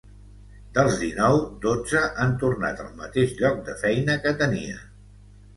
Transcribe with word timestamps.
Dels 0.77 0.95
dinou, 1.01 1.41
dotze 1.67 2.01
han 2.23 2.33
tornat 2.45 2.83
al 2.85 2.89
mateix 3.03 3.37
lloc 3.43 3.63
de 3.71 3.79
feina 3.85 4.17
que 4.25 4.37
tenien. 4.45 4.85